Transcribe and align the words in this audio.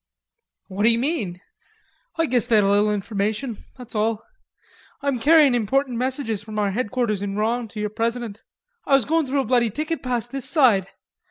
"What 0.65 0.81
d'you 0.81 0.97
mean?" 0.97 1.41
"Oi 2.19 2.25
guess 2.25 2.47
they 2.47 2.55
had 2.55 2.63
a 2.65 2.71
little 2.71 2.91
information... 2.91 3.57
that's 3.77 3.93
all. 3.93 4.23
Oi'm 5.03 5.19
carryin' 5.19 5.53
important 5.53 5.95
messages 5.99 6.41
from 6.41 6.57
our 6.57 6.71
headquarters 6.71 7.21
in 7.21 7.35
Rouen 7.35 7.67
to 7.67 7.79
your 7.79 7.91
president. 7.91 8.41
Oi 8.89 8.93
was 8.93 9.05
goin' 9.05 9.27
through 9.27 9.41
a 9.41 9.45
bloody 9.45 9.69
thicket 9.69 10.01
past 10.01 10.31
this 10.31 10.49
side. 10.49 10.87